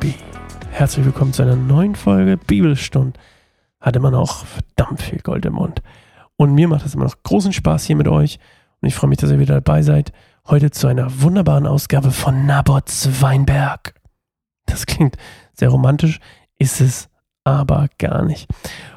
[0.00, 0.14] Baby.
[0.70, 3.18] Herzlich willkommen zu einer neuen Folge Bibelstunde.
[3.80, 5.82] Hat immer noch verdammt viel Gold im Mund.
[6.36, 8.38] Und mir macht es immer noch großen Spaß hier mit euch.
[8.80, 10.12] Und ich freue mich, dass ihr wieder dabei seid.
[10.48, 13.94] Heute zu einer wunderbaren Ausgabe von Nabots Weinberg.
[14.64, 15.16] Das klingt
[15.52, 16.18] sehr romantisch,
[16.58, 17.10] ist es
[17.44, 18.48] aber gar nicht.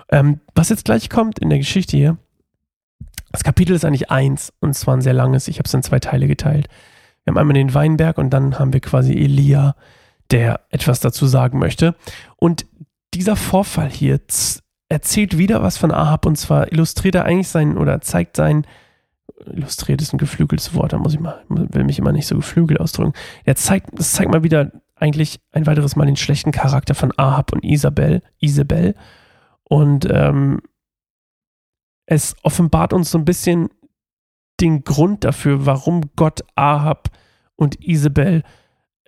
[0.10, 2.18] Ähm, was jetzt gleich kommt in der Geschichte hier,
[3.32, 5.50] das Kapitel ist eigentlich eins und zwar ein sehr langes.
[5.50, 6.70] Ich habe es in zwei Teile geteilt.
[7.24, 9.76] Wir haben einmal den Weinberg und dann haben wir quasi Elia,
[10.32, 11.96] der etwas dazu sagen möchte.
[12.38, 12.66] Und
[13.14, 14.20] dieser Vorfall hier
[14.90, 18.66] erzählt wieder was von Ahab und zwar illustriert er eigentlich sein oder zeigt sein
[19.46, 22.80] illustriert ist ein geflügeltes Wort, da muss ich mal, will mich immer nicht so geflügelt
[22.80, 23.14] ausdrücken.
[23.44, 27.52] Er zeigt, das zeigt mal wieder eigentlich ein weiteres Mal den schlechten Charakter von Ahab
[27.52, 28.96] und Isabel, Isabel.
[29.64, 30.62] Und ähm,
[32.06, 33.70] es offenbart uns so ein bisschen
[34.62, 37.10] den Grund dafür, warum Gott Ahab
[37.56, 38.44] und Isabel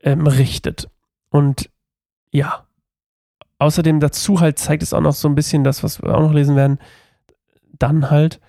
[0.02, 0.89] ähm, richtet.
[1.36, 1.69] Und
[2.31, 2.66] ja,
[3.59, 6.31] außerdem dazu halt zeigt es auch noch so ein bisschen das, was wir auch noch
[6.31, 6.80] lesen werden,
[7.78, 8.39] dann halt,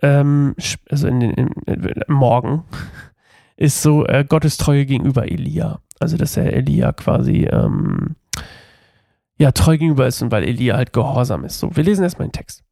[0.00, 0.54] ähm,
[0.88, 2.64] also in in, in, morgen,
[3.58, 5.80] ist so äh, Gottes Treue gegenüber Elia.
[5.98, 8.16] Also, dass er Elia quasi ähm,
[9.36, 11.58] ja, treu gegenüber ist und weil Elia halt gehorsam ist.
[11.58, 12.64] So, wir lesen erstmal den Text.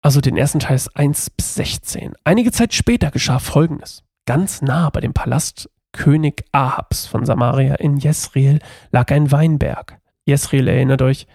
[0.00, 2.12] Also den ersten Teil ist 1 bis 16.
[2.22, 4.04] Einige Zeit später geschah Folgendes.
[4.26, 9.98] Ganz nah bei dem Palast König Ahabs von Samaria in Jesreel lag ein Weinberg.
[10.24, 11.26] Jesreel, erinnert euch,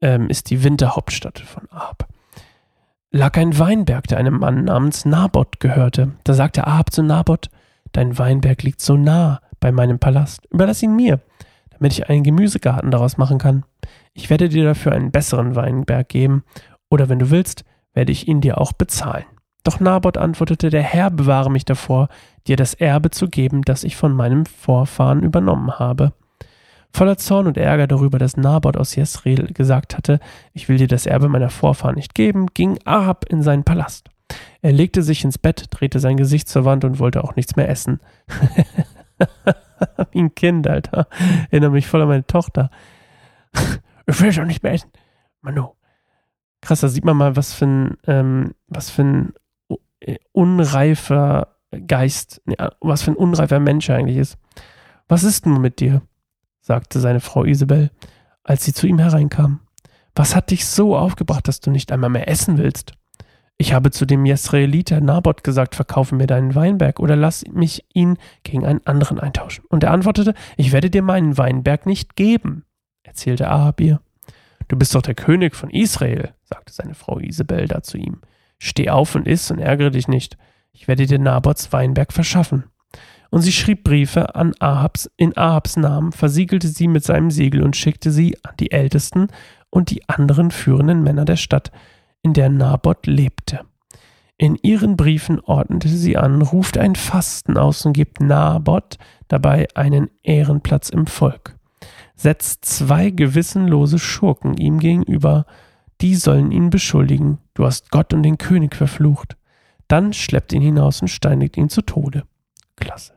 [0.00, 2.08] ähm, ist die Winterhauptstadt von Ahab.
[3.10, 6.12] Lag ein Weinberg, der einem Mann namens Naboth gehörte.
[6.24, 7.48] Da sagte Ahab zu Naboth,
[7.92, 10.46] dein Weinberg liegt so nah bei meinem Palast.
[10.50, 11.20] Überlass ihn mir,
[11.70, 13.64] damit ich einen Gemüsegarten daraus machen kann.
[14.12, 16.44] Ich werde dir dafür einen besseren Weinberg geben,
[16.90, 17.64] oder wenn du willst,
[17.94, 19.24] werde ich ihn dir auch bezahlen.
[19.66, 22.06] Doch Naboth antwortete, der Herr bewahre mich davor,
[22.46, 26.12] dir das Erbe zu geben, das ich von meinem Vorfahren übernommen habe.
[26.92, 30.20] Voller Zorn und Ärger darüber, dass Naboth aus Jesreel gesagt hatte,
[30.52, 34.08] ich will dir das Erbe meiner Vorfahren nicht geben, ging Ahab in seinen Palast.
[34.62, 37.68] Er legte sich ins Bett, drehte sein Gesicht zur Wand und wollte auch nichts mehr
[37.68, 37.98] essen.
[40.12, 41.08] Wie ein Kind, Alter.
[41.50, 42.70] Erinnere mich voll an meine Tochter.
[44.06, 44.92] ich will doch nicht mehr essen.
[45.40, 45.72] Manu.
[46.60, 49.32] Krass, da sieht man mal, was für ein, ähm, was für ein
[50.32, 54.38] unreifer Geist, ja, was für ein unreifer Mensch er eigentlich ist.
[55.08, 56.02] Was ist nun mit dir?
[56.60, 57.90] sagte seine Frau Isabel,
[58.42, 59.60] als sie zu ihm hereinkam.
[60.14, 62.94] Was hat dich so aufgebracht, dass du nicht einmal mehr essen willst?
[63.58, 68.18] Ich habe zu dem Jesraeliter Naboth gesagt, verkaufe mir deinen Weinberg oder lass mich ihn
[68.42, 69.64] gegen einen anderen eintauschen.
[69.68, 72.64] Und er antwortete, ich werde dir meinen Weinberg nicht geben,
[73.02, 74.00] erzählte Ahab ihr.
[74.68, 78.20] Du bist doch der König von Israel, sagte seine Frau Isabel da zu ihm.
[78.58, 80.36] Steh auf und iss und ärgere dich nicht.
[80.72, 82.64] Ich werde dir Nabots Weinberg verschaffen.
[83.30, 87.76] Und sie schrieb Briefe an Ahabs, in Ahabs Namen, versiegelte sie mit seinem Siegel und
[87.76, 89.28] schickte sie an die Ältesten
[89.70, 91.72] und die anderen führenden Männer der Stadt,
[92.22, 93.60] in der Naboth lebte.
[94.38, 100.10] In ihren Briefen ordnete sie an, ruft ein Fasten aus und gibt Naboth dabei einen
[100.22, 101.56] Ehrenplatz im Volk
[102.16, 105.44] setzt zwei gewissenlose Schurken ihm gegenüber,
[106.00, 109.36] die sollen ihn beschuldigen, du hast Gott und den König verflucht.
[109.88, 112.24] Dann schleppt ihn hinaus und steinigt ihn zu Tode.
[112.76, 113.14] Klasse.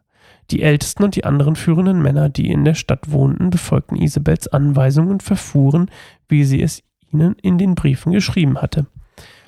[0.51, 5.11] Die Ältesten und die anderen führenden Männer, die in der Stadt wohnten, befolgten Isabels Anweisungen
[5.11, 5.91] und verfuhren,
[6.27, 8.87] wie sie es ihnen in den Briefen geschrieben hatte.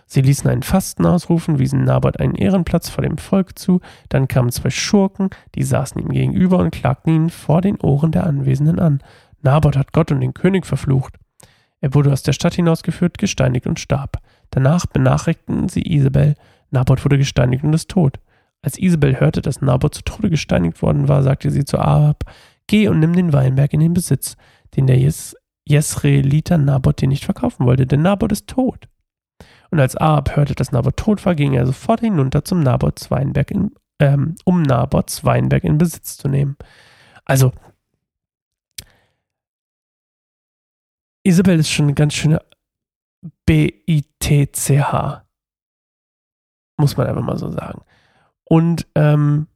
[0.06, 4.52] Sie ließen einen Fasten ausrufen, wiesen Naboth einen Ehrenplatz vor dem Volk zu, dann kamen
[4.52, 9.02] zwei Schurken, die saßen ihm gegenüber und klagten ihn vor den Ohren der Anwesenden an.
[9.42, 11.16] Naboth hat Gott und den König verflucht.
[11.80, 14.18] Er wurde aus der Stadt hinausgeführt, gesteinigt und starb.
[14.52, 16.36] Danach benachrichtigten sie Isabel,
[16.70, 18.20] Naboth wurde gesteinigt und ist tot.
[18.62, 22.26] Als Isabel hörte, dass Naboth zu Tode gesteinigt worden war, sagte sie zu Ahab,
[22.68, 24.38] Geh und nimm den Weinberg in den Besitz,
[24.76, 25.36] den der Jes
[25.68, 28.88] Jesreeliter Naboth dir nicht verkaufen wollte, denn Naboth ist tot.
[29.70, 33.52] Und als Ahab hörte, dass Naboth tot war, ging er sofort hinunter zum Naboths Weinberg,
[33.52, 36.58] in, ähm, um Naboths Weinberg in Besitz zu nehmen.
[37.26, 37.52] Also,
[41.24, 42.42] Isabel ist schon eine ganz schöne
[43.46, 45.26] B-I-T-C-H.
[46.78, 47.82] Muss man einfach mal so sagen.
[48.44, 49.48] Und ähm,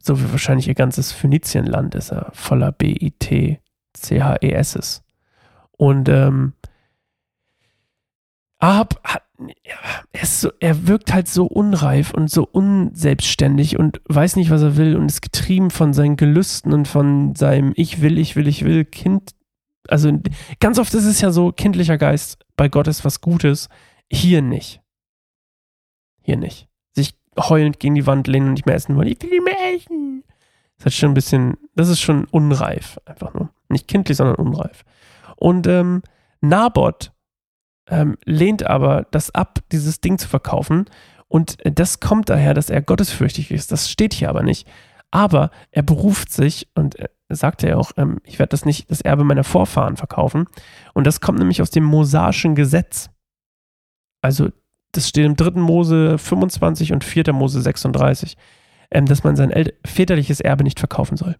[0.00, 3.62] so wie wahrscheinlich ihr ganzes Phönizienland ist er voller B-I-T-C-H-E-S.
[5.72, 6.54] Und ähm,
[8.58, 9.76] Ahab hat, ja,
[10.12, 14.76] er, so, er wirkt halt so unreif und so unselbstständig und weiß nicht, was er
[14.76, 18.64] will und ist getrieben von seinen Gelüsten und von seinem Ich will, ich will, ich
[18.64, 19.34] will Kind
[19.88, 20.12] also
[20.60, 23.68] ganz oft ist es ja so, kindlicher Geist, bei Gott ist was Gutes.
[24.10, 24.80] Hier nicht.
[26.22, 26.68] Hier nicht.
[26.94, 29.08] Sich heulend gegen die Wand lehnen und nicht mehr essen wollen.
[29.08, 30.24] Ich will nicht mehr essen.
[30.78, 33.50] Das ist schon ein bisschen, das ist schon unreif, einfach nur.
[33.68, 34.84] Nicht kindlich, sondern unreif.
[35.36, 36.02] Und ähm,
[36.40, 37.12] Naboth
[37.88, 40.86] ähm, lehnt aber das ab, dieses Ding zu verkaufen.
[41.26, 43.72] Und das kommt daher, dass er gottesfürchtig ist.
[43.72, 44.68] Das steht hier aber nicht.
[45.10, 49.00] Aber er beruft sich und er sagte ja auch, ähm, ich werde das nicht das
[49.00, 50.46] Erbe meiner Vorfahren verkaufen.
[50.94, 53.10] Und das kommt nämlich aus dem mosaischen Gesetz.
[54.22, 54.50] Also
[54.92, 55.60] das steht im 3.
[55.60, 57.32] Mose 25 und 4.
[57.32, 58.36] Mose 36,
[58.90, 59.52] ähm, dass man sein
[59.86, 61.36] väterliches Erbe nicht verkaufen soll.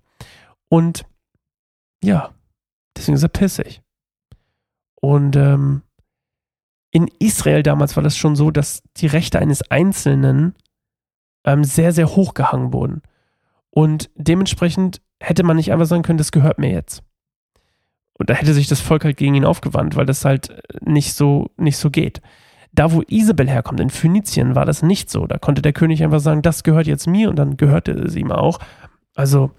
[0.69, 1.06] Und
[2.05, 2.35] ja,
[2.96, 3.82] deswegen ist er pissig.
[5.00, 5.82] Und ähm,
[6.90, 10.55] in Israel damals war das schon so, dass die Rechte eines Einzelnen
[11.44, 13.02] ähm, sehr, sehr hoch gehangen wurden.
[13.70, 17.03] Und dementsprechend hätte man nicht einfach sagen können, das gehört mir jetzt.
[18.15, 21.50] Und da hätte sich das Volk halt gegen ihn aufgewandt, weil das halt nicht so,
[21.56, 22.20] nicht so geht.
[22.73, 25.26] Da, wo Isabel herkommt, in Phönizien, war das nicht so.
[25.26, 28.32] Da konnte der König einfach sagen, das gehört jetzt mir und dann gehörte es ihm
[28.32, 28.59] auch.
[29.15, 29.53] Also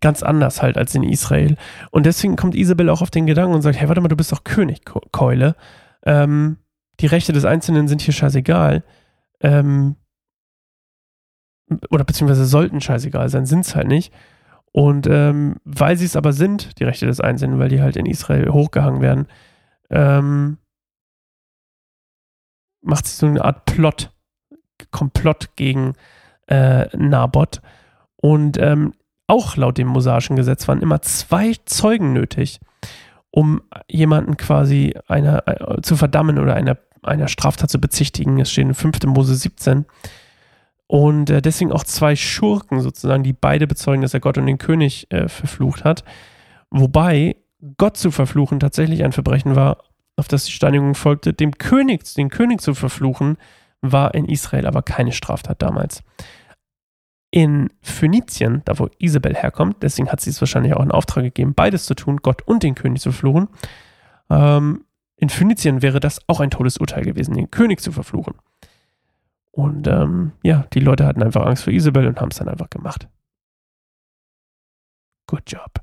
[0.00, 1.56] ganz anders halt als in Israel.
[1.90, 4.30] Und deswegen kommt Isabel auch auf den Gedanken und sagt, hey, warte mal, du bist
[4.30, 4.82] doch König,
[5.12, 5.56] Keule.
[6.04, 6.58] Ähm,
[7.00, 8.84] die Rechte des Einzelnen sind hier scheißegal.
[9.40, 9.96] Ähm,
[11.90, 14.12] oder beziehungsweise sollten scheißegal sein, sind es halt nicht.
[14.72, 18.06] Und ähm, weil sie es aber sind, die Rechte des Einzelnen, weil die halt in
[18.06, 19.26] Israel hochgehangen werden,
[19.90, 20.58] ähm,
[22.82, 24.12] macht sich so eine Art Plot,
[24.90, 25.94] Komplott gegen
[26.46, 27.60] äh, Naboth.
[28.16, 28.94] Und ähm,
[29.26, 32.60] auch laut dem mosaischen Gesetz waren immer zwei Zeugen nötig,
[33.30, 38.40] um jemanden quasi einer, äh, zu verdammen oder einer, einer Straftat zu bezichtigen.
[38.40, 39.04] Es steht in 5.
[39.04, 39.86] Mose 17.
[40.88, 44.58] Und äh, deswegen auch zwei Schurken sozusagen, die beide bezeugen, dass er Gott und den
[44.58, 46.02] König äh, verflucht hat.
[46.70, 47.36] Wobei
[47.76, 49.84] Gott zu verfluchen tatsächlich ein Verbrechen war,
[50.16, 51.34] auf das die Steinigung folgte.
[51.34, 53.36] Dem König, den König zu verfluchen,
[53.82, 56.02] war in Israel aber keine Straftat damals.
[57.30, 61.52] In Phönizien, da wo Isabel herkommt, deswegen hat sie es wahrscheinlich auch in Auftrag gegeben,
[61.54, 63.48] beides zu tun, Gott und den König zu verfluchen.
[64.30, 64.84] Ähm,
[65.16, 68.34] in Phönizien wäre das auch ein Todesurteil gewesen, den König zu verfluchen.
[69.50, 72.70] Und ähm, ja, die Leute hatten einfach Angst vor Isabel und haben es dann einfach
[72.70, 73.08] gemacht.
[75.26, 75.80] Good job.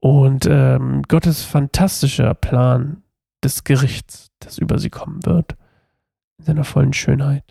[0.00, 3.02] Und ähm, Gottes fantastischer Plan
[3.44, 5.56] des Gerichts, das über sie kommen wird,
[6.38, 7.44] in seiner vollen Schönheit.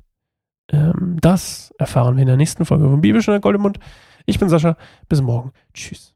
[0.69, 3.79] Ähm, das erfahren wir in der nächsten Folge von Bibelstunde Goldemund.
[4.25, 4.77] Ich bin Sascha.
[5.07, 5.51] Bis morgen.
[5.73, 6.13] Tschüss.